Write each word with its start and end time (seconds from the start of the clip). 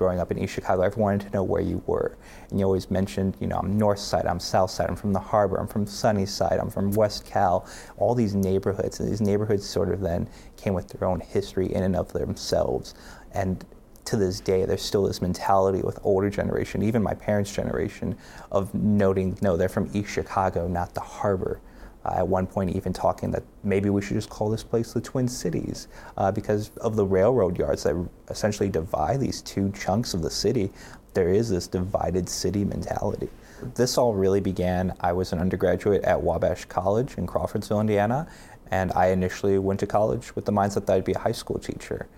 growing 0.00 0.18
up 0.18 0.30
in 0.30 0.38
East 0.38 0.54
Chicago, 0.54 0.80
everyone 0.80 1.12
wanted 1.12 1.26
to 1.26 1.36
know 1.36 1.42
where 1.42 1.60
you 1.60 1.82
were. 1.86 2.16
And 2.48 2.58
you 2.58 2.64
always 2.64 2.90
mentioned, 2.90 3.36
you 3.38 3.46
know, 3.46 3.56
I'm 3.56 3.76
North 3.76 3.98
Side, 3.98 4.24
I'm 4.24 4.40
South 4.40 4.70
Side, 4.70 4.88
I'm 4.88 4.96
from 4.96 5.12
the 5.12 5.20
Harbor, 5.20 5.58
I'm 5.58 5.66
from 5.66 5.86
Sunnyside, 5.86 6.58
I'm 6.58 6.70
from 6.70 6.90
West 6.92 7.26
Cal, 7.26 7.68
all 7.98 8.14
these 8.14 8.34
neighborhoods. 8.34 8.98
And 8.98 9.10
these 9.10 9.20
neighborhoods 9.20 9.68
sort 9.68 9.90
of 9.92 10.00
then 10.00 10.26
came 10.56 10.72
with 10.72 10.88
their 10.88 11.06
own 11.06 11.20
history 11.20 11.70
in 11.70 11.82
and 11.82 11.94
of 11.94 12.14
themselves. 12.14 12.94
And 13.32 13.62
to 14.06 14.16
this 14.16 14.40
day, 14.40 14.64
there's 14.64 14.80
still 14.80 15.02
this 15.02 15.20
mentality 15.20 15.82
with 15.82 15.98
older 16.02 16.30
generation, 16.30 16.82
even 16.82 17.02
my 17.02 17.12
parents' 17.12 17.52
generation, 17.52 18.16
of 18.50 18.74
noting, 18.74 19.36
no, 19.42 19.58
they're 19.58 19.68
from 19.68 19.90
East 19.92 20.12
Chicago, 20.12 20.66
not 20.66 20.94
the 20.94 21.02
Harbor 21.02 21.60
at 22.04 22.26
one 22.26 22.46
point 22.46 22.74
even 22.74 22.92
talking 22.92 23.30
that 23.30 23.42
maybe 23.62 23.90
we 23.90 24.00
should 24.00 24.14
just 24.14 24.30
call 24.30 24.48
this 24.48 24.62
place 24.62 24.92
the 24.92 25.00
Twin 25.00 25.28
Cities 25.28 25.88
uh, 26.16 26.32
because 26.32 26.70
of 26.78 26.96
the 26.96 27.04
railroad 27.04 27.58
yards 27.58 27.82
that 27.82 28.08
essentially 28.28 28.68
divide 28.68 29.20
these 29.20 29.42
two 29.42 29.70
chunks 29.72 30.14
of 30.14 30.22
the 30.22 30.30
city. 30.30 30.70
There 31.12 31.28
is 31.28 31.50
this 31.50 31.66
divided 31.66 32.28
city 32.28 32.64
mentality. 32.64 33.28
This 33.74 33.98
all 33.98 34.14
really 34.14 34.40
began. 34.40 34.94
I 35.00 35.12
was 35.12 35.32
an 35.32 35.38
undergraduate 35.38 36.02
at 36.04 36.22
Wabash 36.22 36.64
College 36.66 37.18
in 37.18 37.26
Crawfordsville, 37.26 37.80
Indiana, 37.80 38.26
and 38.70 38.92
I 38.92 39.08
initially 39.08 39.58
went 39.58 39.80
to 39.80 39.86
college 39.86 40.34
with 40.34 40.44
the 40.46 40.52
mindset 40.52 40.86
that 40.86 40.94
I'd 40.94 41.04
be 41.04 41.12
a 41.12 41.18
high 41.18 41.32
school 41.32 41.58
teacher. 41.58 42.08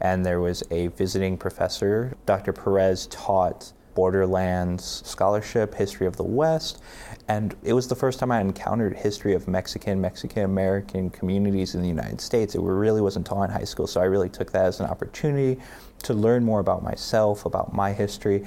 And 0.00 0.24
there 0.24 0.40
was 0.40 0.62
a 0.70 0.88
visiting 0.88 1.36
professor, 1.36 2.16
Dr. 2.26 2.52
Perez 2.52 3.06
taught 3.06 3.72
Borderlands 3.94 5.02
Scholarship, 5.04 5.74
History 5.74 6.06
of 6.06 6.16
the 6.16 6.24
West, 6.24 6.82
and 7.28 7.54
it 7.62 7.72
was 7.72 7.88
the 7.88 7.94
first 7.94 8.18
time 8.18 8.30
I 8.32 8.40
encountered 8.40 8.96
history 8.96 9.34
of 9.34 9.48
Mexican, 9.48 10.00
Mexican 10.00 10.44
American 10.44 11.10
communities 11.10 11.74
in 11.74 11.82
the 11.82 11.88
United 11.88 12.20
States. 12.20 12.54
It 12.54 12.60
really 12.60 13.00
wasn't 13.00 13.26
taught 13.26 13.44
in 13.44 13.50
high 13.50 13.64
school, 13.64 13.86
so 13.86 14.00
I 14.00 14.04
really 14.04 14.28
took 14.28 14.52
that 14.52 14.66
as 14.66 14.80
an 14.80 14.86
opportunity 14.86 15.60
to 16.04 16.14
learn 16.14 16.44
more 16.44 16.60
about 16.60 16.82
myself, 16.82 17.46
about 17.46 17.74
my 17.74 17.92
history. 17.92 18.46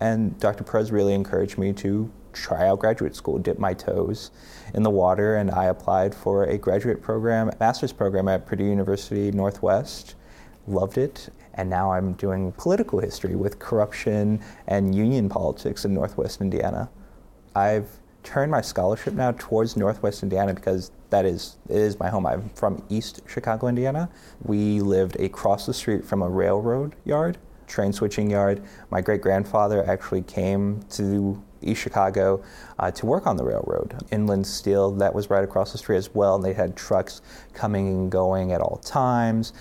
And 0.00 0.38
Dr. 0.38 0.64
Perez 0.64 0.92
really 0.92 1.14
encouraged 1.14 1.58
me 1.58 1.72
to 1.74 2.10
try 2.32 2.66
out 2.68 2.80
graduate 2.80 3.14
school, 3.14 3.38
dip 3.38 3.58
my 3.58 3.72
toes 3.74 4.30
in 4.74 4.82
the 4.82 4.90
water, 4.90 5.36
and 5.36 5.50
I 5.50 5.66
applied 5.66 6.14
for 6.14 6.44
a 6.44 6.58
graduate 6.58 7.00
program, 7.00 7.50
master's 7.60 7.92
program 7.92 8.28
at 8.28 8.44
Purdue 8.44 8.64
University 8.64 9.30
Northwest. 9.30 10.14
Loved 10.66 10.98
it, 10.98 11.28
and 11.54 11.70
now 11.70 11.92
I'm 11.92 12.12
doing 12.14 12.52
political 12.52 12.98
history 12.98 13.36
with 13.36 13.58
corruption 13.58 14.40
and 14.66 14.94
union 14.94 15.28
politics 15.28 15.84
in 15.84 15.94
Northwest 15.94 16.40
Indiana. 16.40 16.90
I've 17.54 17.88
turned 18.22 18.50
my 18.50 18.60
scholarship 18.60 19.14
now 19.14 19.32
towards 19.32 19.76
Northwest 19.76 20.22
Indiana 20.22 20.54
because 20.54 20.90
that 21.10 21.24
is 21.24 21.56
it 21.68 21.76
is 21.76 21.98
my 22.00 22.08
home. 22.08 22.26
I'm 22.26 22.48
from 22.50 22.82
East 22.88 23.22
Chicago, 23.26 23.68
Indiana. 23.68 24.08
We 24.42 24.80
lived 24.80 25.20
across 25.20 25.66
the 25.66 25.74
street 25.74 26.04
from 26.04 26.22
a 26.22 26.28
railroad 26.28 26.96
yard, 27.04 27.38
train 27.66 27.92
switching 27.92 28.30
yard. 28.30 28.62
My 28.90 29.00
great 29.00 29.20
grandfather 29.20 29.88
actually 29.88 30.22
came 30.22 30.82
to 30.92 31.40
East 31.62 31.80
Chicago 31.80 32.42
uh, 32.78 32.90
to 32.90 33.06
work 33.06 33.26
on 33.26 33.36
the 33.36 33.44
railroad. 33.44 33.94
Inland 34.10 34.46
Steel, 34.46 34.90
that 34.92 35.14
was 35.14 35.30
right 35.30 35.44
across 35.44 35.72
the 35.72 35.78
street 35.78 35.96
as 35.96 36.14
well, 36.14 36.34
and 36.34 36.44
they 36.44 36.52
had 36.52 36.76
trucks 36.76 37.22
coming 37.52 37.88
and 37.88 38.10
going 38.10 38.52
at 38.52 38.60
all 38.60 38.78
times 38.78 39.52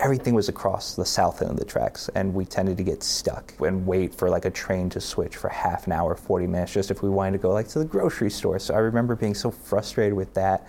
everything 0.00 0.34
was 0.34 0.48
across 0.48 0.96
the 0.96 1.04
south 1.04 1.42
end 1.42 1.52
of 1.52 1.56
the 1.56 1.64
tracks, 1.64 2.10
and 2.14 2.34
we 2.34 2.44
tended 2.44 2.76
to 2.76 2.82
get 2.82 3.02
stuck 3.02 3.54
and 3.60 3.86
wait 3.86 4.14
for 4.14 4.28
like 4.28 4.44
a 4.44 4.50
train 4.50 4.90
to 4.90 5.00
switch 5.00 5.36
for 5.36 5.48
half 5.48 5.86
an 5.86 5.92
hour, 5.92 6.16
40 6.16 6.46
minutes, 6.46 6.72
just 6.72 6.90
if 6.90 7.02
we 7.02 7.08
wanted 7.08 7.32
to 7.32 7.38
go 7.38 7.50
like 7.50 7.68
to 7.68 7.78
the 7.78 7.84
grocery 7.84 8.30
store. 8.30 8.58
So 8.58 8.74
I 8.74 8.78
remember 8.78 9.14
being 9.14 9.34
so 9.34 9.50
frustrated 9.50 10.14
with 10.14 10.34
that. 10.34 10.66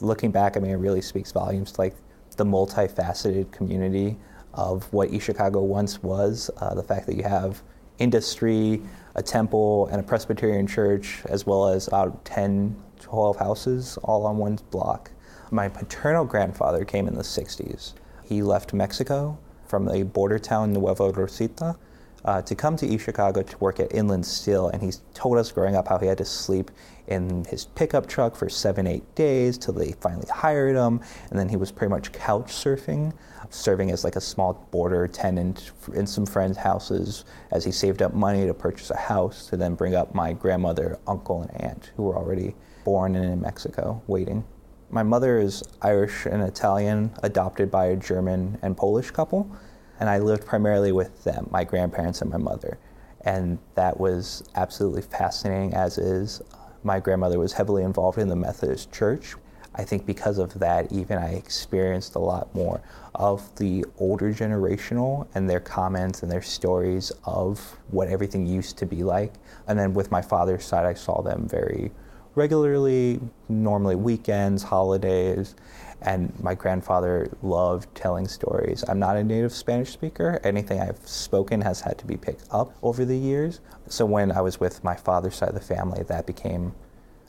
Looking 0.00 0.30
back, 0.30 0.56
I 0.56 0.60
mean, 0.60 0.70
it 0.70 0.76
really 0.76 1.00
speaks 1.00 1.32
volumes 1.32 1.72
to 1.72 1.80
like 1.80 1.96
the 2.36 2.44
multifaceted 2.44 3.50
community 3.50 4.16
of 4.54 4.90
what 4.92 5.10
East 5.10 5.26
Chicago 5.26 5.62
once 5.62 6.02
was. 6.02 6.50
Uh, 6.58 6.74
the 6.74 6.82
fact 6.82 7.06
that 7.06 7.16
you 7.16 7.22
have 7.22 7.62
industry, 7.98 8.82
a 9.14 9.22
temple, 9.22 9.88
and 9.88 10.00
a 10.00 10.02
Presbyterian 10.02 10.66
church, 10.66 11.22
as 11.26 11.46
well 11.46 11.68
as 11.68 11.88
about 11.88 12.24
10, 12.24 12.76
12 13.00 13.36
houses 13.36 13.98
all 14.04 14.26
on 14.26 14.36
one 14.36 14.58
block. 14.70 15.10
My 15.50 15.68
paternal 15.68 16.24
grandfather 16.24 16.84
came 16.84 17.08
in 17.08 17.14
the 17.14 17.22
60s 17.22 17.94
he 18.26 18.42
left 18.42 18.74
Mexico 18.74 19.38
from 19.66 19.88
a 19.88 20.02
border 20.02 20.38
town, 20.38 20.72
Nuevo 20.72 21.12
Rosita, 21.12 21.76
uh, 22.24 22.42
to 22.42 22.54
come 22.54 22.76
to 22.76 22.86
East 22.86 23.04
Chicago 23.04 23.42
to 23.42 23.58
work 23.58 23.78
at 23.78 23.94
Inland 23.94 24.26
Steel. 24.26 24.68
And 24.68 24.82
he 24.82 24.92
told 25.14 25.38
us 25.38 25.52
growing 25.52 25.76
up 25.76 25.86
how 25.86 25.98
he 25.98 26.06
had 26.06 26.18
to 26.18 26.24
sleep 26.24 26.70
in 27.06 27.44
his 27.44 27.66
pickup 27.66 28.08
truck 28.08 28.34
for 28.34 28.48
seven, 28.48 28.86
eight 28.86 29.14
days 29.14 29.56
till 29.56 29.74
they 29.74 29.92
finally 29.92 30.28
hired 30.28 30.76
him. 30.76 31.00
And 31.30 31.38
then 31.38 31.48
he 31.48 31.56
was 31.56 31.70
pretty 31.70 31.90
much 31.90 32.10
couch 32.12 32.46
surfing, 32.46 33.12
serving 33.50 33.92
as 33.92 34.02
like 34.02 34.16
a 34.16 34.20
small 34.20 34.66
boarder 34.72 35.06
tenant 35.06 35.70
in 35.94 36.06
some 36.06 36.26
friends' 36.26 36.56
houses 36.56 37.24
as 37.52 37.64
he 37.64 37.70
saved 37.70 38.02
up 38.02 38.12
money 38.12 38.44
to 38.46 38.54
purchase 38.54 38.90
a 38.90 38.96
house 38.96 39.46
to 39.48 39.56
then 39.56 39.74
bring 39.74 39.94
up 39.94 40.14
my 40.14 40.32
grandmother, 40.32 40.98
uncle, 41.06 41.42
and 41.42 41.60
aunt 41.62 41.92
who 41.96 42.02
were 42.02 42.16
already 42.16 42.56
born 42.84 43.14
and 43.14 43.24
in 43.24 43.40
Mexico 43.40 44.02
waiting. 44.08 44.44
My 44.88 45.02
mother 45.02 45.38
is 45.38 45.64
Irish 45.82 46.26
and 46.26 46.42
Italian, 46.42 47.10
adopted 47.22 47.72
by 47.72 47.86
a 47.86 47.96
German 47.96 48.56
and 48.62 48.76
Polish 48.76 49.10
couple, 49.10 49.50
and 49.98 50.08
I 50.08 50.18
lived 50.18 50.46
primarily 50.46 50.92
with 50.92 51.24
them, 51.24 51.48
my 51.50 51.64
grandparents 51.64 52.22
and 52.22 52.30
my 52.30 52.36
mother. 52.36 52.78
And 53.22 53.58
that 53.74 53.98
was 53.98 54.44
absolutely 54.54 55.02
fascinating, 55.02 55.74
as 55.74 55.98
is. 55.98 56.40
My 56.84 57.00
grandmother 57.00 57.40
was 57.40 57.52
heavily 57.52 57.82
involved 57.82 58.18
in 58.18 58.28
the 58.28 58.36
Methodist 58.36 58.92
Church. 58.92 59.34
I 59.74 59.82
think 59.82 60.06
because 60.06 60.38
of 60.38 60.56
that, 60.60 60.92
even 60.92 61.18
I 61.18 61.34
experienced 61.34 62.14
a 62.14 62.20
lot 62.20 62.54
more 62.54 62.80
of 63.16 63.54
the 63.56 63.84
older 63.98 64.32
generational 64.32 65.26
and 65.34 65.50
their 65.50 65.60
comments 65.60 66.22
and 66.22 66.30
their 66.30 66.42
stories 66.42 67.10
of 67.24 67.76
what 67.90 68.06
everything 68.06 68.46
used 68.46 68.78
to 68.78 68.86
be 68.86 69.02
like. 69.02 69.34
And 69.66 69.76
then 69.76 69.94
with 69.94 70.12
my 70.12 70.22
father's 70.22 70.64
side, 70.64 70.86
I 70.86 70.94
saw 70.94 71.22
them 71.22 71.48
very 71.48 71.90
regularly, 72.36 73.18
normally 73.48 73.96
weekends, 73.96 74.62
holidays, 74.62 75.56
and 76.02 76.32
my 76.40 76.54
grandfather 76.54 77.28
loved 77.42 77.92
telling 77.94 78.28
stories. 78.28 78.84
I'm 78.88 78.98
not 78.98 79.16
a 79.16 79.24
native 79.24 79.52
Spanish 79.52 79.90
speaker. 79.90 80.38
Anything 80.44 80.78
I've 80.78 81.08
spoken 81.08 81.60
has 81.62 81.80
had 81.80 81.98
to 81.98 82.06
be 82.06 82.16
picked 82.16 82.44
up 82.52 82.76
over 82.82 83.04
the 83.04 83.16
years. 83.16 83.60
So 83.88 84.04
when 84.04 84.30
I 84.30 84.42
was 84.42 84.60
with 84.60 84.84
my 84.84 84.94
father's 84.94 85.34
side 85.34 85.48
of 85.48 85.54
the 85.54 85.60
family, 85.60 86.04
that 86.04 86.26
became 86.26 86.72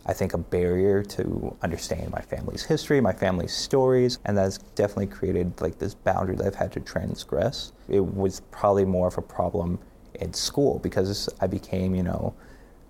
I 0.09 0.13
think 0.13 0.33
a 0.33 0.37
barrier 0.37 1.03
to 1.03 1.55
understanding 1.61 2.09
my 2.11 2.21
family's 2.21 2.63
history, 2.63 3.01
my 3.01 3.11
family's 3.11 3.53
stories, 3.53 4.19
and 4.23 4.37
that's 4.37 4.57
definitely 4.75 5.07
created 5.07 5.59
like 5.59 5.79
this 5.79 5.95
boundary 5.95 6.37
that 6.37 6.47
I've 6.47 6.55
had 6.55 6.71
to 6.73 6.79
transgress. 6.79 7.73
It 7.89 7.99
was 7.99 8.39
probably 8.49 8.85
more 8.85 9.07
of 9.07 9.17
a 9.17 9.21
problem 9.21 9.79
in 10.21 10.33
school 10.33 10.79
because 10.79 11.27
I 11.41 11.47
became, 11.47 11.93
you 11.93 12.03
know, 12.03 12.33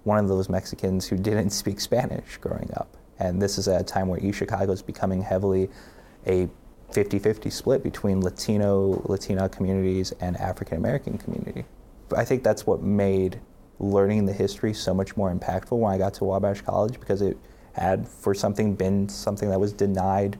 one 0.07 0.17
of 0.17 0.27
those 0.27 0.49
Mexicans 0.49 1.07
who 1.07 1.17
didn't 1.17 1.49
speak 1.61 1.79
Spanish 1.79 2.37
growing 2.37 2.71
up. 2.75 2.97
And 3.19 3.41
this 3.41 3.57
is 3.57 3.67
at 3.67 3.81
a 3.81 3.83
time 3.83 4.07
where 4.07 4.19
East 4.19 4.37
Chicago 4.37 4.71
is 4.71 4.81
becoming 4.81 5.21
heavily 5.21 5.69
a 6.25 6.47
50 6.91 7.19
50 7.19 7.49
split 7.49 7.83
between 7.83 8.21
Latino, 8.21 9.01
Latina 9.05 9.49
communities 9.49 10.13
and 10.21 10.37
African 10.37 10.77
American 10.77 11.17
community. 11.17 11.65
I 12.15 12.23
think 12.23 12.43
that's 12.43 12.65
what 12.65 12.81
made 12.81 13.39
learning 13.79 14.25
the 14.25 14.33
history 14.33 14.73
so 14.73 14.93
much 14.93 15.17
more 15.17 15.33
impactful 15.33 15.77
when 15.77 15.91
I 15.91 15.97
got 15.97 16.13
to 16.15 16.23
Wabash 16.23 16.61
College 16.61 16.99
because 16.99 17.21
it 17.21 17.37
had, 17.73 18.07
for 18.07 18.33
something, 18.33 18.73
been 18.73 19.09
something 19.09 19.49
that 19.49 19.59
was 19.59 19.73
denied 19.73 20.39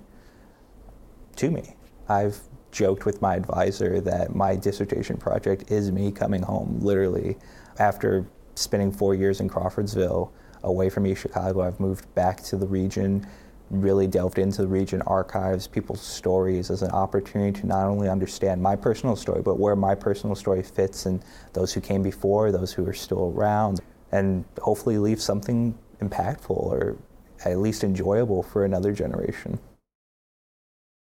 to 1.36 1.52
me. 1.52 1.76
I've 2.08 2.40
joked 2.72 3.06
with 3.06 3.22
my 3.22 3.36
advisor 3.36 4.00
that 4.02 4.34
my 4.34 4.56
dissertation 4.56 5.18
project 5.18 5.72
is 5.72 5.92
me 5.92 6.12
coming 6.12 6.42
home, 6.42 6.80
literally, 6.82 7.38
after 7.78 8.26
spending 8.58 8.92
four 8.92 9.16
years 9.16 9.40
in 9.40 9.50
Crawfordsville, 9.50 10.32
away 10.64 10.90
from 10.90 11.06
East 11.06 11.22
Chicago, 11.22 11.62
I've 11.62 11.80
moved 11.80 12.14
back 12.16 12.44
to 12.46 12.58
the 12.58 12.68
region, 12.68 13.26
really 13.70 14.08
delved 14.08 14.40
into 14.40 14.62
the 14.62 14.68
region 14.68 15.02
archives, 15.04 15.68
people's 15.68 16.02
stories 16.02 16.72
as 16.72 16.82
an 16.82 16.92
opportunity 16.92 17.60
to 17.62 17.68
not 17.68 17.86
only 17.88 18.10
understand 18.10 18.62
my 18.62 18.76
personal 18.76 19.16
story, 19.16 19.42
but 19.42 19.60
where 19.60 19.76
my 19.76 19.94
personal 19.94 20.36
story 20.36 20.64
fits 20.64 21.06
and 21.06 21.24
those 21.54 21.74
who 21.74 21.82
came 21.82 22.02
before, 22.02 22.52
those 22.52 22.72
who 22.74 22.88
are 22.88 22.94
still 22.94 23.34
around, 23.36 23.82
and 24.12 24.46
hopefully 24.60 24.98
leave 24.98 25.22
something 25.22 25.78
impactful 26.02 26.50
or 26.50 26.98
at 27.46 27.58
least 27.58 27.84
enjoyable 27.84 28.42
for 28.42 28.66
another 28.66 28.92
generation. 28.94 29.60